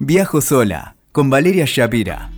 Viajo 0.00 0.40
sola 0.40 0.96
con 1.12 1.30
Valeria 1.30 1.66
Shapira. 1.68 2.32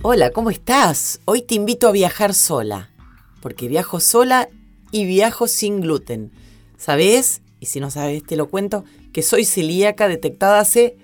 Hola, 0.00 0.30
¿cómo 0.30 0.50
estás? 0.50 1.20
Hoy 1.24 1.42
te 1.42 1.56
invito 1.56 1.88
a 1.88 1.90
viajar 1.90 2.34
sola, 2.34 2.90
porque 3.42 3.66
viajo 3.66 3.98
sola 3.98 4.48
y 4.92 5.06
viajo 5.06 5.48
sin 5.48 5.80
gluten. 5.80 6.30
¿Sabes? 6.76 7.42
Y 7.58 7.66
si 7.66 7.80
no 7.80 7.90
sabes, 7.90 8.24
te 8.24 8.36
lo 8.36 8.48
cuento, 8.48 8.84
que 9.12 9.22
soy 9.22 9.44
celíaca 9.44 10.06
detectada 10.06 10.60
hace 10.60 10.96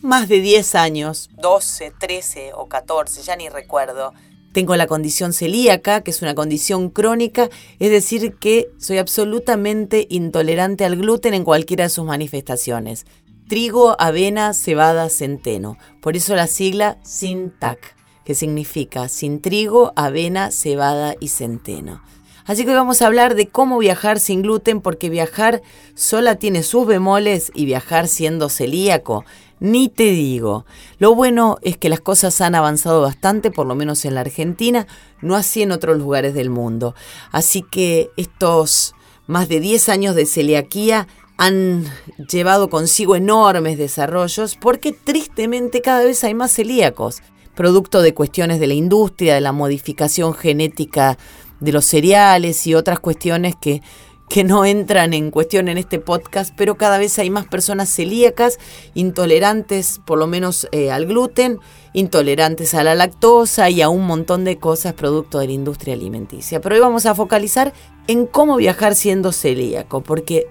más 0.00 0.26
de 0.26 0.40
10 0.40 0.74
años, 0.74 1.28
12, 1.34 1.92
13 1.98 2.52
o 2.54 2.66
14, 2.66 3.20
ya 3.24 3.36
ni 3.36 3.50
recuerdo. 3.50 4.14
Tengo 4.56 4.74
la 4.74 4.86
condición 4.86 5.34
celíaca, 5.34 6.00
que 6.00 6.10
es 6.10 6.22
una 6.22 6.34
condición 6.34 6.88
crónica, 6.88 7.50
es 7.78 7.90
decir, 7.90 8.36
que 8.36 8.70
soy 8.78 8.96
absolutamente 8.96 10.06
intolerante 10.08 10.86
al 10.86 10.96
gluten 10.96 11.34
en 11.34 11.44
cualquiera 11.44 11.84
de 11.84 11.90
sus 11.90 12.06
manifestaciones. 12.06 13.04
Trigo, 13.48 13.96
avena, 13.98 14.54
cebada, 14.54 15.10
centeno. 15.10 15.76
Por 16.00 16.16
eso 16.16 16.34
la 16.34 16.46
sigla 16.46 16.96
SINTAC, 17.02 17.96
que 18.24 18.34
significa 18.34 19.10
sin 19.10 19.42
trigo, 19.42 19.92
avena, 19.94 20.50
cebada 20.50 21.16
y 21.20 21.28
centeno. 21.28 22.00
Así 22.46 22.64
que 22.64 22.70
hoy 22.70 22.76
vamos 22.76 23.02
a 23.02 23.08
hablar 23.08 23.34
de 23.34 23.48
cómo 23.48 23.76
viajar 23.76 24.18
sin 24.18 24.40
gluten, 24.40 24.80
porque 24.80 25.10
viajar 25.10 25.60
sola 25.94 26.36
tiene 26.36 26.62
sus 26.62 26.86
bemoles 26.86 27.52
y 27.54 27.66
viajar 27.66 28.08
siendo 28.08 28.48
celíaco 28.48 29.26
ni 29.60 29.88
te 29.88 30.10
digo. 30.10 30.66
Lo 30.98 31.14
bueno 31.14 31.58
es 31.62 31.76
que 31.76 31.88
las 31.88 32.00
cosas 32.00 32.40
han 32.40 32.54
avanzado 32.54 33.02
bastante, 33.02 33.50
por 33.50 33.66
lo 33.66 33.74
menos 33.74 34.04
en 34.04 34.14
la 34.14 34.20
Argentina, 34.20 34.86
no 35.22 35.34
así 35.34 35.62
en 35.62 35.72
otros 35.72 35.98
lugares 35.98 36.34
del 36.34 36.50
mundo. 36.50 36.94
Así 37.32 37.62
que 37.62 38.10
estos 38.16 38.94
más 39.26 39.48
de 39.48 39.60
10 39.60 39.88
años 39.88 40.14
de 40.14 40.26
celiaquía 40.26 41.08
han 41.38 41.84
llevado 42.30 42.70
consigo 42.70 43.16
enormes 43.16 43.76
desarrollos 43.76 44.56
porque 44.56 44.92
tristemente 44.92 45.82
cada 45.82 46.04
vez 46.04 46.24
hay 46.24 46.34
más 46.34 46.52
celíacos, 46.52 47.22
producto 47.54 48.02
de 48.02 48.14
cuestiones 48.14 48.60
de 48.60 48.66
la 48.66 48.74
industria, 48.74 49.34
de 49.34 49.40
la 49.40 49.52
modificación 49.52 50.34
genética 50.34 51.18
de 51.60 51.72
los 51.72 51.84
cereales 51.86 52.66
y 52.66 52.74
otras 52.74 53.00
cuestiones 53.00 53.54
que 53.56 53.82
que 54.28 54.44
no 54.44 54.64
entran 54.64 55.12
en 55.14 55.30
cuestión 55.30 55.68
en 55.68 55.78
este 55.78 55.98
podcast, 55.98 56.52
pero 56.56 56.76
cada 56.76 56.98
vez 56.98 57.18
hay 57.18 57.30
más 57.30 57.46
personas 57.46 57.88
celíacas, 57.88 58.58
intolerantes 58.94 60.00
por 60.04 60.18
lo 60.18 60.26
menos 60.26 60.68
eh, 60.72 60.90
al 60.90 61.06
gluten, 61.06 61.60
intolerantes 61.92 62.74
a 62.74 62.82
la 62.82 62.94
lactosa 62.94 63.70
y 63.70 63.82
a 63.82 63.88
un 63.88 64.06
montón 64.06 64.44
de 64.44 64.58
cosas 64.58 64.94
producto 64.94 65.38
de 65.38 65.46
la 65.46 65.52
industria 65.52 65.94
alimenticia. 65.94 66.60
Pero 66.60 66.74
hoy 66.74 66.80
vamos 66.80 67.06
a 67.06 67.14
focalizar 67.14 67.72
en 68.08 68.26
cómo 68.26 68.56
viajar 68.56 68.94
siendo 68.94 69.32
celíaco, 69.32 70.02
porque 70.02 70.48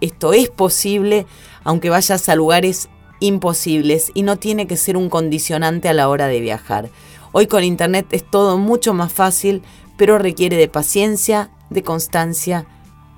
esto 0.00 0.32
es 0.32 0.48
posible 0.48 1.26
aunque 1.64 1.90
vayas 1.90 2.28
a 2.28 2.36
lugares 2.36 2.88
imposibles 3.18 4.12
y 4.14 4.22
no 4.22 4.36
tiene 4.36 4.66
que 4.66 4.76
ser 4.76 4.96
un 4.96 5.08
condicionante 5.08 5.88
a 5.88 5.94
la 5.94 6.08
hora 6.08 6.28
de 6.28 6.40
viajar. 6.40 6.90
Hoy 7.32 7.48
con 7.48 7.64
internet 7.64 8.06
es 8.12 8.28
todo 8.28 8.56
mucho 8.56 8.94
más 8.94 9.12
fácil, 9.12 9.62
pero 9.96 10.18
requiere 10.18 10.56
de 10.56 10.68
paciencia, 10.68 11.50
de 11.70 11.82
constancia, 11.82 12.66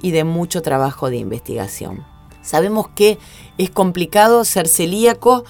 y 0.01 0.11
de 0.11 0.25
mucho 0.25 0.63
trabajo 0.63 1.11
de 1.11 1.17
investigación. 1.17 2.07
Sabemos 2.43 2.89
que 2.89 3.19
es 3.59 3.71
complicado 3.71 4.45
ser 4.45 4.69
celíaco 4.69 5.45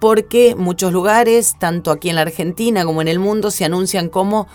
porque 0.00 0.54
muchos 0.56 0.92
lugares, 0.92 1.56
tanto 1.60 1.90
aquí 1.90 2.08
en 2.08 2.16
la 2.16 2.22
Argentina 2.22 2.84
como 2.84 3.02
en 3.02 3.08
el 3.08 3.18
mundo, 3.18 3.50
se 3.50 3.64
anuncian 3.64 4.08
como 4.08 4.48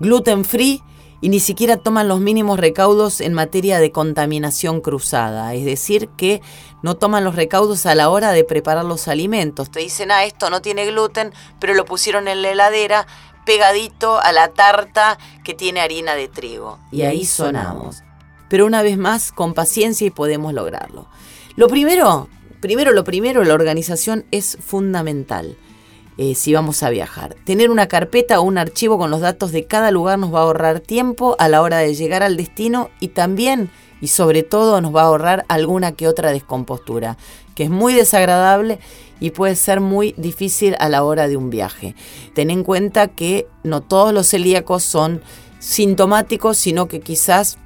gluten 0.00 0.44
free 0.44 0.82
y 1.20 1.28
ni 1.28 1.40
siquiera 1.40 1.76
toman 1.76 2.08
los 2.08 2.20
mínimos 2.20 2.58
recaudos 2.58 3.20
en 3.20 3.32
materia 3.32 3.78
de 3.78 3.92
contaminación 3.92 4.80
cruzada, 4.80 5.54
es 5.54 5.64
decir, 5.64 6.08
que 6.16 6.42
no 6.82 6.96
toman 6.96 7.24
los 7.24 7.36
recaudos 7.36 7.86
a 7.86 7.94
la 7.94 8.10
hora 8.10 8.32
de 8.32 8.44
preparar 8.44 8.84
los 8.84 9.08
alimentos. 9.08 9.70
Te 9.70 9.80
dicen, 9.80 10.10
ah, 10.10 10.24
esto 10.24 10.50
no 10.50 10.60
tiene 10.62 10.86
gluten, 10.86 11.32
pero 11.58 11.74
lo 11.74 11.84
pusieron 11.84 12.28
en 12.28 12.42
la 12.42 12.50
heladera 12.50 13.06
pegadito 13.44 14.18
a 14.20 14.32
la 14.32 14.48
tarta 14.48 15.18
que 15.44 15.54
tiene 15.54 15.80
harina 15.80 16.14
de 16.14 16.28
trigo. 16.28 16.78
Y 16.90 17.02
ahí 17.02 17.24
sonamos 17.24 18.02
pero 18.48 18.66
una 18.66 18.82
vez 18.82 18.98
más 18.98 19.32
con 19.32 19.54
paciencia 19.54 20.06
y 20.06 20.10
podemos 20.10 20.52
lograrlo. 20.52 21.06
Lo 21.56 21.68
primero, 21.68 22.28
primero 22.60 22.92
lo 22.92 23.04
primero, 23.04 23.44
la 23.44 23.54
organización 23.54 24.24
es 24.30 24.58
fundamental. 24.60 25.56
Eh, 26.18 26.34
si 26.34 26.54
vamos 26.54 26.82
a 26.82 26.88
viajar. 26.88 27.36
Tener 27.44 27.70
una 27.70 27.88
carpeta 27.88 28.40
o 28.40 28.42
un 28.42 28.56
archivo 28.56 28.96
con 28.96 29.10
los 29.10 29.20
datos 29.20 29.52
de 29.52 29.66
cada 29.66 29.90
lugar 29.90 30.18
nos 30.18 30.32
va 30.32 30.38
a 30.38 30.42
ahorrar 30.44 30.80
tiempo 30.80 31.36
a 31.38 31.46
la 31.48 31.60
hora 31.60 31.76
de 31.78 31.94
llegar 31.94 32.22
al 32.22 32.38
destino 32.38 32.88
y 33.00 33.08
también 33.08 33.70
y 34.00 34.08
sobre 34.08 34.42
todo 34.42 34.80
nos 34.80 34.94
va 34.94 35.02
a 35.02 35.06
ahorrar 35.06 35.44
alguna 35.48 35.92
que 35.92 36.08
otra 36.08 36.32
descompostura, 36.32 37.18
que 37.54 37.64
es 37.64 37.70
muy 37.70 37.92
desagradable 37.92 38.78
y 39.20 39.30
puede 39.30 39.56
ser 39.56 39.80
muy 39.80 40.14
difícil 40.16 40.74
a 40.78 40.88
la 40.88 41.04
hora 41.04 41.28
de 41.28 41.36
un 41.36 41.50
viaje. 41.50 41.94
Ten 42.34 42.50
en 42.50 42.64
cuenta 42.64 43.08
que 43.08 43.46
no 43.62 43.82
todos 43.82 44.14
los 44.14 44.26
celíacos 44.26 44.84
son 44.84 45.22
sintomáticos, 45.58 46.56
sino 46.56 46.88
que 46.88 47.00
quizás 47.00 47.58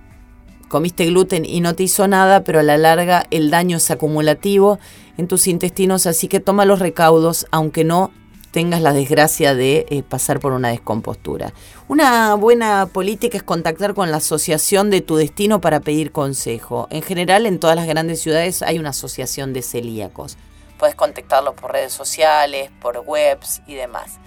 comiste 0.70 1.04
gluten 1.06 1.44
y 1.44 1.60
no 1.60 1.74
te 1.74 1.82
hizo 1.82 2.06
nada, 2.06 2.44
pero 2.44 2.60
a 2.60 2.62
la 2.62 2.78
larga 2.78 3.26
el 3.30 3.50
daño 3.50 3.78
es 3.78 3.90
acumulativo 3.90 4.78
en 5.18 5.26
tus 5.26 5.48
intestinos, 5.48 6.06
así 6.06 6.28
que 6.28 6.38
toma 6.38 6.64
los 6.64 6.78
recaudos, 6.78 7.46
aunque 7.50 7.82
no 7.82 8.12
tengas 8.52 8.80
la 8.80 8.92
desgracia 8.92 9.54
de 9.54 9.84
eh, 9.90 10.02
pasar 10.02 10.38
por 10.38 10.52
una 10.52 10.68
descompostura. 10.68 11.52
Una 11.88 12.34
buena 12.34 12.86
política 12.86 13.36
es 13.36 13.42
contactar 13.42 13.94
con 13.94 14.12
la 14.12 14.18
asociación 14.18 14.90
de 14.90 15.00
tu 15.00 15.16
destino 15.16 15.60
para 15.60 15.80
pedir 15.80 16.12
consejo. 16.12 16.86
En 16.90 17.02
general, 17.02 17.46
en 17.46 17.58
todas 17.58 17.74
las 17.74 17.88
grandes 17.88 18.20
ciudades 18.22 18.62
hay 18.62 18.78
una 18.78 18.90
asociación 18.90 19.52
de 19.52 19.62
celíacos. 19.62 20.38
Puedes 20.78 20.94
contactarlos 20.94 21.54
por 21.54 21.72
redes 21.72 21.92
sociales, 21.92 22.70
por 22.80 23.02
webs 23.04 23.60
y 23.66 23.74
demás 23.74 24.20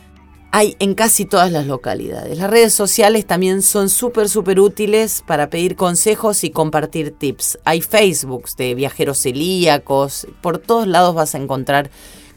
hay 0.56 0.76
en 0.78 0.94
casi 0.94 1.26
todas 1.26 1.52
las 1.52 1.66
localidades. 1.66 2.38
Las 2.38 2.48
redes 2.48 2.74
sociales 2.76 3.26
también 3.26 3.64
son 3.64 3.90
súper, 3.90 4.30
súper 4.30 4.60
útiles 4.60 5.24
para 5.26 5.50
pedir 5.50 5.76
consejos 5.76 6.44
y 6.44 6.52
compartir 6.52 7.10
tips. 7.10 7.58
Hay 7.66 7.82
Facebooks 7.82 8.56
de 8.56 8.76
viajeros 8.76 9.18
celíacos, 9.18 10.28
por 10.42 10.60
todos 10.60 10.86
lados 10.86 11.16
vas 11.16 11.34
a 11.34 11.40
encontrar 11.40 11.90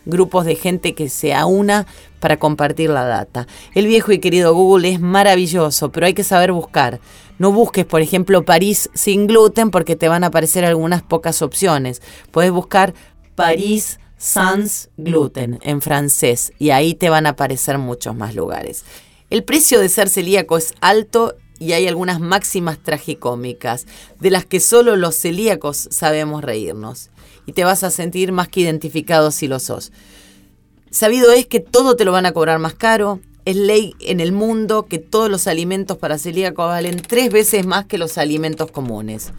grupos 0.06 0.47
de 0.47 0.56
gente 0.56 0.94
que 0.94 1.10
se 1.10 1.34
aúna 1.34 1.87
para 2.19 2.38
compartir 2.38 2.88
la 2.88 3.04
data. 3.04 3.47
El 3.75 3.87
viejo 3.87 4.12
y 4.12 4.19
querido 4.19 4.54
Google 4.54 4.93
es 4.93 4.98
maravilloso, 4.98 5.93
pero 5.93 6.06
hay 6.06 6.15
que 6.15 6.25
saber 6.25 6.53
buscar. 6.53 7.00
No 7.38 7.53
busques, 7.53 7.84
por 7.84 8.00
ejemplo, 8.00 8.47
París 8.47 8.88
sin 8.94 9.27
gluten 9.27 9.71
porque 9.71 9.94
te 9.94 10.09
van 10.09 10.25
a 10.25 10.28
aparecer 10.28 10.65
algunas 10.65 11.03
pocas 11.03 11.43
opciones. 11.43 12.00
Puedes 12.31 12.50
buscar 12.50 12.94
París 13.34 14.00
sans 14.19 14.88
gluten 14.97 15.59
en 15.62 15.82
francés 15.82 16.53
y 16.59 16.71
ahí 16.71 16.94
te 16.94 17.10
van 17.10 17.27
a 17.27 17.31
aparecer 17.31 17.78
muchos 17.78 18.15
más 18.16 18.34
lugares. 18.34 18.84
El 19.31 19.44
precio 19.44 19.81
de 19.81 19.88
ser 19.88 20.09
celíaco 20.09 20.56
es 20.56 20.75
alto 20.81 21.34
y 21.59 21.72
hay 21.72 21.87
algunas 21.87 22.21
máximas 22.21 22.78
tragicómicas 22.78 23.87
de 24.21 24.31
las 24.31 24.44
que 24.44 24.60
solo 24.60 24.97
los 24.97 25.16
celíacos 25.16 25.88
sabemos 25.91 26.44
reírnos 26.44 27.10
y 27.47 27.53
te 27.53 27.65
vas 27.65 27.82
a 27.82 27.91
sentir 27.91 28.32
más 28.32 28.49
que 28.49 28.60
identificado 28.60 29.31
si 29.31 29.49
lo 29.49 29.59
sos. 29.59 29.93
Sabido 30.91 31.33
es 31.33 31.47
que 31.47 31.60
todo 31.60 31.97
te 31.97 32.04
lo 32.04 32.12
van 32.12 32.27
a 32.27 32.33
cobrar 32.33 32.59
más 32.59 32.75
caro. 32.75 33.21
Es 33.44 33.56
ley 33.56 33.94
en 34.00 34.21
el 34.21 34.33
mundo 34.33 34.87
que 34.87 34.98
todos 34.98 35.31
los 35.31 35.47
alimentos 35.47 35.98
para 35.98 36.19
celíacos 36.19 36.66
valen 36.66 37.00
tres 37.00 37.31
veces 37.31 37.65
más 37.65 37.87
que 37.87 37.98
los 37.98 38.19
alimentos 38.19 38.71
comunes. 38.71 39.33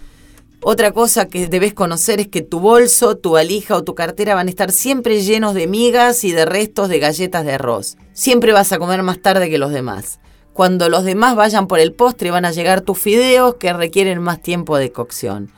Otra 0.70 0.92
cosa 0.92 1.30
que 1.30 1.48
debes 1.48 1.74
conocer 1.74 2.20
es 2.20 2.28
que 2.28 2.42
tu 2.42 2.60
bolso, 2.60 3.16
tu 3.16 3.32
valija 3.32 3.78
o 3.78 3.86
tu 3.86 3.96
cartera 3.96 4.36
van 4.36 4.48
a 4.48 4.50
estar 4.50 4.74
siempre 4.74 5.22
llenos 5.22 5.54
de 5.54 5.66
migas 5.66 6.26
y 6.26 6.34
de 6.34 6.46
restos 6.46 6.90
de 6.90 7.00
galletas 7.00 7.46
de 7.46 7.54
arroz. 7.54 7.96
Siempre 8.12 8.52
vas 8.52 8.74
a 8.74 8.78
comer 8.78 9.02
más 9.02 9.22
tarde 9.22 9.50
que 9.50 9.60
los 9.60 9.72
demás. 9.72 10.20
Cuando 10.52 10.90
los 10.90 11.06
demás 11.06 11.38
vayan 11.38 11.68
por 11.68 11.80
el 11.80 11.94
postre 11.94 12.32
van 12.32 12.44
a 12.44 12.52
llegar 12.52 12.82
tus 12.82 13.00
fideos 13.00 13.56
que 13.56 13.72
requieren 13.72 14.22
más 14.22 14.42
tiempo 14.42 14.76
de 14.76 14.92
cocción. 14.92 15.54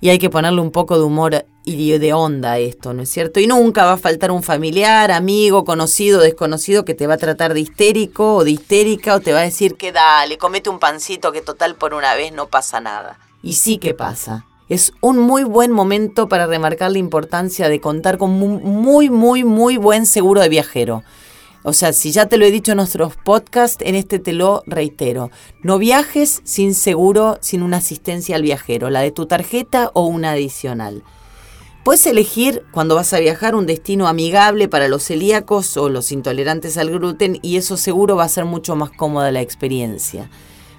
Y 0.00 0.10
hay 0.10 0.20
que 0.20 0.30
ponerle 0.30 0.60
un 0.60 0.70
poco 0.70 0.96
de 0.96 1.02
humor 1.02 1.44
y 1.64 1.98
de 1.98 2.12
onda 2.12 2.52
a 2.52 2.58
esto, 2.60 2.94
¿no 2.94 3.02
es 3.02 3.10
cierto? 3.10 3.40
Y 3.40 3.48
nunca 3.48 3.84
va 3.84 3.94
a 3.94 3.98
faltar 3.98 4.30
un 4.30 4.44
familiar, 4.44 5.10
amigo, 5.10 5.64
conocido, 5.64 6.20
desconocido 6.20 6.84
que 6.84 6.94
te 6.94 7.08
va 7.08 7.14
a 7.14 7.18
tratar 7.18 7.52
de 7.52 7.58
histérico 7.58 8.36
o 8.36 8.44
de 8.44 8.52
histérica 8.52 9.16
o 9.16 9.20
te 9.20 9.32
va 9.32 9.40
a 9.40 9.42
decir 9.42 9.74
que 9.74 9.90
dale, 9.90 10.38
comete 10.38 10.70
un 10.70 10.78
pancito 10.78 11.32
que 11.32 11.42
total 11.42 11.74
por 11.74 11.94
una 11.94 12.14
vez 12.14 12.32
no 12.32 12.46
pasa 12.46 12.80
nada. 12.80 13.18
Y 13.42 13.54
sí 13.54 13.78
que 13.78 13.92
pasa. 13.92 14.46
Es 14.72 14.94
un 15.02 15.18
muy 15.18 15.44
buen 15.44 15.70
momento 15.70 16.30
para 16.30 16.46
remarcar 16.46 16.92
la 16.92 16.96
importancia 16.96 17.68
de 17.68 17.78
contar 17.78 18.16
con 18.16 18.30
muy, 18.30 19.10
muy, 19.10 19.44
muy 19.44 19.76
buen 19.76 20.06
seguro 20.06 20.40
de 20.40 20.48
viajero. 20.48 21.02
O 21.62 21.74
sea, 21.74 21.92
si 21.92 22.10
ya 22.10 22.24
te 22.24 22.38
lo 22.38 22.46
he 22.46 22.50
dicho 22.50 22.72
en 22.72 22.78
nuestros 22.78 23.18
podcasts, 23.18 23.84
en 23.84 23.96
este 23.96 24.18
te 24.18 24.32
lo 24.32 24.62
reitero. 24.64 25.30
No 25.62 25.76
viajes 25.76 26.40
sin 26.44 26.74
seguro, 26.74 27.36
sin 27.42 27.62
una 27.62 27.76
asistencia 27.76 28.34
al 28.34 28.40
viajero, 28.40 28.88
la 28.88 29.02
de 29.02 29.10
tu 29.10 29.26
tarjeta 29.26 29.90
o 29.92 30.06
una 30.06 30.30
adicional. 30.30 31.02
Puedes 31.84 32.06
elegir 32.06 32.62
cuando 32.72 32.94
vas 32.94 33.12
a 33.12 33.20
viajar 33.20 33.54
un 33.54 33.66
destino 33.66 34.08
amigable 34.08 34.68
para 34.68 34.88
los 34.88 35.04
celíacos 35.04 35.76
o 35.76 35.90
los 35.90 36.12
intolerantes 36.12 36.78
al 36.78 36.88
gluten 36.88 37.38
y 37.42 37.58
eso 37.58 37.76
seguro 37.76 38.16
va 38.16 38.24
a 38.24 38.28
ser 38.30 38.46
mucho 38.46 38.74
más 38.74 38.88
cómoda 38.90 39.30
la 39.32 39.42
experiencia. 39.42 40.30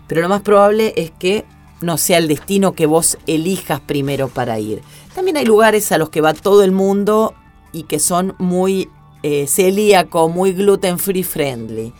Pero 0.07 0.21
lo 0.21 0.29
más 0.29 0.41
probable 0.41 0.93
es 0.97 1.11
que 1.11 1.45
no 1.83 1.97
sea 1.97 2.17
el 2.17 2.27
destino 2.27 2.73
que 2.73 2.85
vos 2.85 3.17
elijas 3.27 3.79
primero 3.81 4.27
para 4.27 4.59
ir. 4.59 4.81
También 5.13 5.37
hay 5.37 5.45
lugares 5.45 5.91
a 5.91 5.97
los 5.97 6.09
que 6.09 6.21
va 6.21 6.33
todo 6.33 6.63
el 6.63 6.71
mundo 6.71 7.33
y 7.71 7.83
que 7.83 7.99
son 7.99 8.35
muy 8.39 8.89
eh, 9.21 9.47
celíaco, 9.47 10.29
muy 10.29 10.53
gluten 10.53 10.97
free 10.99 11.23
friendly. 11.23 11.93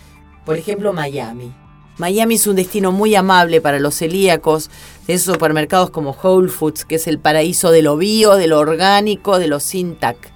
Por 0.46 0.58
ejemplo, 0.58 0.94
Miami. 0.94 1.54
Miami 1.98 2.36
es 2.36 2.48
un 2.48 2.56
destino 2.56 2.92
muy 2.92 3.14
amable 3.14 3.62
para 3.62 3.80
los 3.80 3.96
celíacos, 3.96 4.72
de 5.06 5.14
esos 5.14 5.34
supermercados 5.34 5.92
como 5.92 6.12
Whole 6.12 6.50
Foods, 6.50 6.86
que 6.86 6.96
es 6.96 7.08
el 7.08 7.20
paraíso 7.20 7.70
de 7.70 7.84
lo 7.84 7.98
bio, 7.98 8.36
de 8.36 8.48
lo 8.48 8.60
orgánico, 8.60 9.38
de 9.38 9.48
lo 9.48 9.60
syntac. 9.60 10.34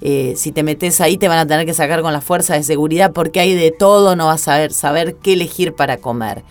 Eh, 0.00 0.34
si 0.36 0.50
te 0.50 0.62
metes 0.62 1.00
ahí 1.00 1.16
te 1.18 1.28
van 1.28 1.38
a 1.38 1.46
tener 1.46 1.66
que 1.66 1.74
sacar 1.74 2.00
con 2.00 2.12
la 2.12 2.22
fuerza 2.22 2.54
de 2.54 2.62
seguridad 2.62 3.12
porque 3.12 3.38
hay 3.38 3.54
de 3.54 3.70
todo, 3.70 4.16
no 4.16 4.26
vas 4.26 4.42
a 4.42 4.44
saber, 4.44 4.72
saber 4.72 5.16
qué 5.16 5.34
elegir 5.34 5.74
para 5.74 5.98
comer. 5.98 6.42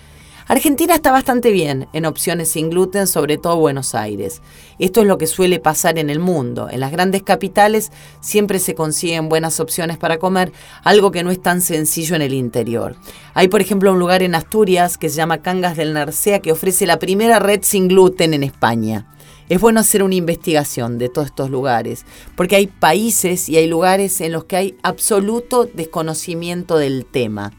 Argentina 0.49 0.95
está 0.95 1.11
bastante 1.11 1.51
bien 1.51 1.87
en 1.93 2.07
opciones 2.07 2.49
sin 2.49 2.71
gluten, 2.71 3.05
sobre 3.05 3.37
todo 3.37 3.57
Buenos 3.57 3.93
Aires. 3.93 4.41
Esto 4.79 5.01
es 5.01 5.05
lo 5.05 5.19
que 5.19 5.27
suele 5.27 5.59
pasar 5.59 5.99
en 5.99 6.09
el 6.09 6.17
mundo. 6.17 6.69
En 6.71 6.79
las 6.79 6.91
grandes 6.91 7.21
capitales 7.21 7.91
siempre 8.19 8.57
se 8.57 8.73
consiguen 8.73 9.29
buenas 9.29 9.59
opciones 9.59 9.99
para 9.99 10.17
comer, 10.17 10.51
algo 10.83 11.11
que 11.11 11.21
no 11.21 11.29
es 11.29 11.39
tan 11.39 11.61
sencillo 11.61 12.15
en 12.15 12.23
el 12.23 12.33
interior. 12.33 12.95
Hay, 13.35 13.47
por 13.47 13.61
ejemplo, 13.61 13.91
un 13.91 13.99
lugar 13.99 14.23
en 14.23 14.33
Asturias 14.33 14.97
que 14.97 15.09
se 15.09 15.17
llama 15.17 15.43
Cangas 15.43 15.77
del 15.77 15.93
Narcea 15.93 16.39
que 16.39 16.51
ofrece 16.51 16.87
la 16.87 16.97
primera 16.97 17.37
red 17.37 17.59
sin 17.61 17.87
gluten 17.87 18.33
en 18.33 18.41
España. 18.41 19.05
Es 19.49 19.61
bueno 19.61 19.79
hacer 19.79 20.01
una 20.01 20.15
investigación 20.15 20.97
de 20.97 21.09
todos 21.09 21.27
estos 21.27 21.51
lugares, 21.51 22.05
porque 22.35 22.55
hay 22.55 22.65
países 22.65 23.49
y 23.49 23.57
hay 23.57 23.67
lugares 23.67 24.19
en 24.19 24.31
los 24.31 24.45
que 24.45 24.55
hay 24.55 24.77
absoluto 24.81 25.65
desconocimiento 25.65 26.79
del 26.79 27.05
tema. 27.05 27.51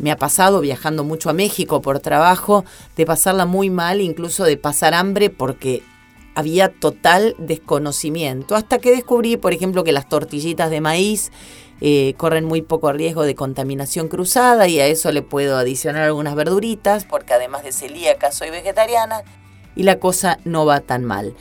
Me 0.00 0.10
ha 0.10 0.16
pasado 0.16 0.60
viajando 0.60 1.04
mucho 1.04 1.28
a 1.28 1.34
México 1.34 1.82
por 1.82 2.00
trabajo, 2.00 2.64
de 2.96 3.04
pasarla 3.04 3.44
muy 3.44 3.68
mal, 3.68 4.00
incluso 4.00 4.44
de 4.44 4.56
pasar 4.56 4.94
hambre 4.94 5.28
porque 5.28 5.82
había 6.34 6.70
total 6.70 7.34
desconocimiento. 7.36 8.54
Hasta 8.56 8.78
que 8.78 8.92
descubrí, 8.92 9.36
por 9.36 9.52
ejemplo, 9.52 9.84
que 9.84 9.92
las 9.92 10.08
tortillitas 10.08 10.70
de 10.70 10.80
maíz 10.80 11.32
eh, 11.82 12.14
corren 12.16 12.46
muy 12.46 12.62
poco 12.62 12.90
riesgo 12.94 13.24
de 13.24 13.34
contaminación 13.34 14.08
cruzada 14.08 14.66
y 14.68 14.80
a 14.80 14.86
eso 14.86 15.12
le 15.12 15.20
puedo 15.20 15.58
adicionar 15.58 16.04
algunas 16.04 16.34
verduritas, 16.34 17.04
porque 17.04 17.34
además 17.34 17.62
de 17.62 17.72
celíaca 17.72 18.32
soy 18.32 18.48
vegetariana 18.48 19.22
y 19.76 19.82
la 19.82 19.98
cosa 19.98 20.38
no 20.46 20.64
va 20.64 20.80
tan 20.80 21.04
mal. 21.04 21.34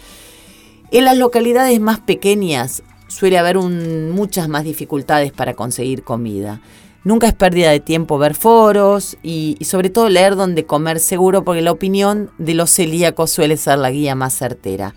En 0.91 1.05
las 1.05 1.17
localidades 1.17 1.79
más 1.79 2.01
pequeñas 2.01 2.83
suele 3.07 3.37
haber 3.37 3.57
muchas 3.57 4.49
más 4.49 4.65
dificultades 4.65 5.31
para 5.31 5.53
conseguir 5.53 6.03
comida. 6.03 6.59
Nunca 7.09 7.25
es 7.25 7.33
pérdida 7.33 7.71
de 7.71 7.79
tiempo 7.79 8.19
ver 8.19 8.35
foros 8.35 9.17
y, 9.23 9.57
sobre 9.61 9.89
todo 9.89 10.09
leer 10.09 10.35
dónde 10.35 10.67
comer 10.67 10.99
seguro 10.99 11.43
porque 11.43 11.63
la 11.63 11.71
opinión 11.71 12.29
de 12.37 12.53
los 12.53 12.69
celíacos 12.69 13.31
suele 13.31 13.57
ser 13.57 13.79
la 13.79 13.89
guía 13.89 14.13
más 14.13 14.35
certera. 14.35 14.93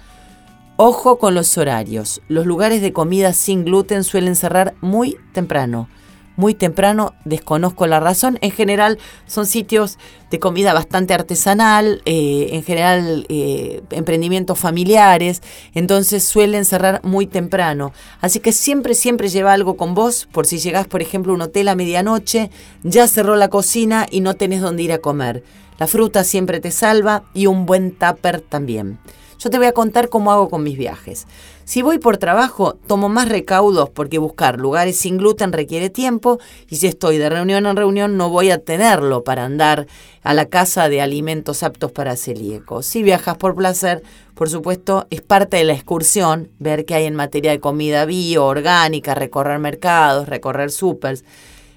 Ojo 0.77 1.17
con 1.17 1.35
los 1.35 1.57
horarios. 1.57 2.21
Los 2.29 2.45
lugares 2.45 2.83
de 2.83 2.93
comida 2.93 3.33
sin 3.33 3.65
gluten 3.65 4.05
suelen 4.05 4.37
cerrar 4.37 4.75
muy 4.83 5.17
temprano 5.33 5.89
muy 6.37 6.55
temprano, 6.55 7.15
desconozco 7.25 7.87
la 7.87 8.01
razón. 8.01 8.39
En 8.41 8.51
general 8.51 8.99
son 9.27 9.47
sitios 9.47 9.99
de 10.31 10.39
comida 10.39 10.73
bastante 10.73 11.15
artesanal, 11.15 12.03
eh, 12.05 12.49
en 12.53 12.63
general 12.63 13.27
eh, 13.29 13.83
emprendimientos 13.91 14.59
familiares, 14.59 15.43
entonces 15.75 16.25
suelen 16.25 16.65
cerrar 16.65 17.01
muy 17.05 17.27
temprano. 17.27 17.93
Así 18.21 18.41
que 18.41 18.53
siempre, 18.53 18.95
siempre 18.95 19.29
lleva 19.29 19.53
algo 19.53 19.77
con 19.77 19.95
vos, 19.95 20.27
por 20.33 20.47
si 20.47 20.59
llegás, 20.59 20.87
por 20.87 21.03
ejemplo, 21.03 21.33
a 21.33 21.37
un 21.37 21.43
hotel 21.43 21.69
a 21.69 21.75
medianoche, 21.75 22.51
ya 22.83 23.07
cerró 23.09 23.37
la 23.37 23.49
cocina 23.49 24.07
y 24.11 24.21
no 24.21 24.35
tenés 24.35 24.63
dónde 24.63 24.83
ir 24.83 24.93
a 24.93 24.99
comer. 24.99 25.45
La 25.79 25.87
fruta 25.87 26.25
siempre 26.25 26.61
te 26.61 26.71
salva 26.71 27.25
y 27.35 27.47
un 27.47 27.67
buen 27.67 27.93
tupper 27.93 28.41
también. 28.41 28.99
Yo 29.39 29.51
te 29.51 29.59
voy 29.59 29.67
a 29.67 29.73
contar 29.73 30.09
cómo 30.09 30.31
hago 30.31 30.49
con 30.49 30.63
mis 30.63 30.79
viajes. 30.79 31.27
Si 31.65 31.81
voy 31.81 31.99
por 31.99 32.19
trabajo, 32.19 32.75
tomo 32.87 33.09
más 33.09 33.29
recaudos 33.29 33.89
porque 33.89 34.19
buscar 34.19 34.59
lugares 34.59 34.97
sin 34.97 35.17
gluten 35.17 35.53
requiere 35.53 35.91
tiempo 35.91 36.41
y 36.69 36.77
si 36.77 36.89
estoy 36.89 37.19
de 37.19 37.29
reunión 37.29 37.67
en 37.67 37.77
reunión 37.77 38.17
no 38.17 38.31
voy 38.31 38.51
a 38.51 38.59
tenerlo 38.59 39.23
para 39.23 39.45
andar 39.45 39.87
a 40.23 40.35
la 40.35 40.47
casa 40.47 40.89
de 40.89 41.01
alimentos 41.01 41.63
aptos 41.63 41.93
para 41.93 42.17
celíacos. 42.17 42.87
Si 42.87 43.03
viajas 43.03 43.37
por 43.37 43.55
placer, 43.55 44.03
por 44.35 44.51
supuesto, 44.51 45.07
es 45.11 45.23
parte 45.23 45.59
de 45.59 45.65
la 45.65 45.73
excursión 45.73 46.51
ver 46.59 46.85
qué 46.85 46.97
hay 46.97 47.05
en 47.05 47.15
materia 47.15 47.53
de 47.53 47.61
comida 47.61 48.07
bio, 48.07 48.45
orgánica, 48.45 49.15
recorrer 49.15 49.59
mercados, 49.61 50.29
recorrer 50.29 50.71
supers. 50.73 51.25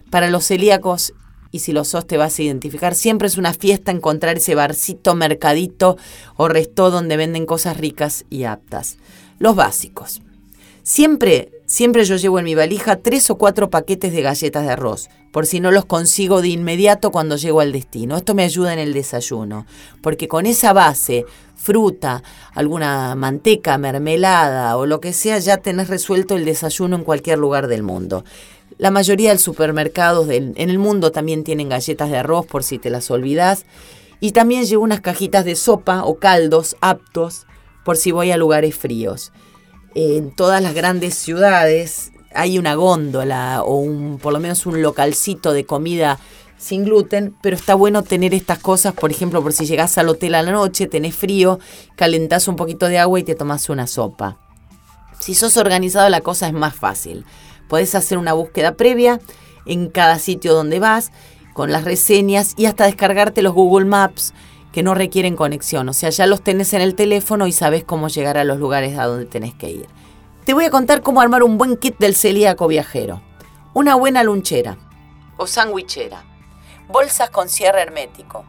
Para 0.10 0.30
los 0.30 0.46
celíacos 0.46 1.14
y 1.52 1.60
si 1.60 1.72
lo 1.72 1.86
sos 1.86 2.06
te 2.06 2.18
vas 2.18 2.38
a 2.38 2.44
identificar. 2.44 2.96
Siempre 2.96 3.28
es 3.28 3.38
una 3.38 3.54
fiesta 3.54 3.92
encontrar 3.92 4.38
ese 4.38 4.56
barcito, 4.56 5.16
mercadito 5.16 5.96
o 6.36 6.50
resto 6.50 6.92
donde 6.92 7.16
venden 7.16 7.46
cosas 7.46 7.78
ricas 7.78 8.26
y 8.30 8.44
aptas. 8.44 8.98
Los 9.40 9.56
básicos. 9.56 10.22
Siempre, 10.84 11.52
siempre 11.66 12.06
yo 12.06 12.16
llevo 12.16 12.38
en 12.38 12.46
mi 12.46 12.54
valija 12.54 12.98
tres 12.98 13.30
o 13.32 13.38
cuatro 13.38 13.70
paquetes 13.70 14.14
de 14.14 14.22
galletas 14.22 14.66
de 14.66 14.72
arroz, 14.72 15.10
por 15.32 15.48
si 15.48 15.60
no 15.60 15.72
los 15.72 15.86
consigo 15.86 16.42
de 16.42 16.50
inmediato 16.50 17.12
cuando 17.12 17.38
llego 17.38 17.60
al 17.60 17.72
destino. 17.72 18.16
Esto 18.18 18.36
me 18.36 18.44
ayuda 18.44 18.72
en 18.72 18.80
el 18.80 18.94
desayuno, 18.94 19.66
porque 20.02 20.28
con 20.28 20.46
esa 20.46 20.74
base, 20.74 21.26
fruta, 21.56 22.22
alguna 22.54 23.16
manteca, 23.16 23.80
mermelada 23.80 24.78
o 24.78 24.86
lo 24.86 25.02
que 25.02 25.12
sea, 25.12 25.40
ya 25.40 25.58
tenés 25.58 25.90
resuelto 25.90 26.36
el 26.36 26.46
desayuno 26.46 26.96
en 26.96 27.04
cualquier 27.04 27.40
lugar 27.40 27.68
del 27.68 27.82
mundo. 27.82 28.24
La 28.78 28.92
mayoría 28.92 29.32
de 29.32 29.40
supermercados 29.40 30.30
en 30.30 30.54
el 30.58 30.78
mundo 30.78 31.12
también 31.12 31.44
tienen 31.44 31.70
galletas 31.70 32.12
de 32.12 32.18
arroz 32.18 32.46
por 32.46 32.64
si 32.64 32.78
te 32.78 32.90
las 32.90 33.10
olvidas. 33.10 33.66
Y 34.20 34.32
también 34.32 34.66
llevo 34.66 34.84
unas 34.84 35.02
cajitas 35.02 35.46
de 35.46 35.56
sopa 35.56 36.04
o 36.04 36.20
caldos 36.20 36.78
aptos 36.82 37.46
por 37.86 37.96
si 37.96 38.12
voy 38.12 38.32
a 38.32 38.38
lugares 38.38 38.76
fríos. 38.76 39.32
En 39.94 40.36
todas 40.36 40.62
las 40.62 40.74
grandes 40.74 41.16
ciudades 41.16 42.12
hay 42.34 42.60
una 42.60 42.76
góndola 42.76 43.64
o 43.64 43.78
un, 43.78 44.18
por 44.18 44.34
lo 44.34 44.42
menos 44.42 44.66
un 44.66 44.82
localcito 44.82 45.54
de 45.54 45.66
comida 45.66 46.20
sin 46.58 46.84
gluten, 46.84 47.36
pero 47.42 47.56
está 47.56 47.76
bueno 47.76 48.02
tener 48.02 48.34
estas 48.34 48.60
cosas, 48.60 48.94
por 48.94 49.12
ejemplo, 49.12 49.42
por 49.42 49.54
si 49.54 49.66
llegas 49.66 49.98
al 49.98 50.10
hotel 50.10 50.36
a 50.36 50.42
la 50.42 50.52
noche, 50.52 50.88
tenés 50.88 51.16
frío, 51.16 51.60
calentás 51.96 52.48
un 52.48 52.56
poquito 52.56 52.88
de 52.88 52.98
agua 52.98 53.20
y 53.20 53.24
te 53.24 53.36
tomas 53.36 53.70
una 53.70 53.88
sopa. 53.88 54.38
Si 55.20 55.36
sos 55.36 55.56
organizado 55.58 56.10
la 56.10 56.22
cosa 56.22 56.48
es 56.48 56.54
más 56.54 56.76
fácil. 56.76 57.24
Podés 57.70 57.96
hacer 57.96 58.18
una 58.18 58.34
búsqueda 58.34 58.76
previa 58.76 59.20
en 59.66 59.90
cada 59.90 60.20
sitio 60.20 60.54
donde 60.54 60.80
vas, 60.80 61.12
con 61.54 61.72
las 61.72 61.84
reseñas 61.84 62.54
y 62.58 62.66
hasta 62.66 62.86
descargarte 62.86 63.42
los 63.42 63.54
Google 63.54 63.86
Maps 63.86 64.34
que 64.76 64.84
no 64.84 64.94
requieren 64.94 65.38
conexión. 65.38 65.88
O 65.88 65.94
sea, 65.94 66.10
ya 66.10 66.28
los 66.28 66.42
tenés 66.42 66.74
en 66.74 66.82
el 66.82 66.96
teléfono 66.96 67.48
y 67.48 67.54
sabes 67.54 67.86
cómo 67.86 68.10
llegar 68.10 68.38
a 68.38 68.44
los 68.44 68.60
lugares 68.60 69.00
a 69.00 69.06
donde 69.06 69.26
tenés 69.26 69.54
que 69.54 69.70
ir. 69.70 69.88
Te 70.44 70.54
voy 70.54 70.66
a 70.66 70.70
contar 70.70 71.02
cómo 71.02 71.22
armar 71.22 71.44
un 71.44 71.58
buen 71.58 71.78
kit 71.78 71.98
del 71.98 72.14
celíaco 72.14 72.68
viajero. 72.68 73.22
Una 73.74 73.96
buena 73.96 74.22
lunchera 74.22 74.78
o 75.38 75.48
sandwichera. 75.48 76.26
Bolsas 76.90 77.30
con 77.30 77.48
cierre 77.48 77.84
hermético. 77.84 78.44